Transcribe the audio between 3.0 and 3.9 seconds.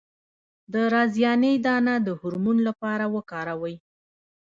وکاروئ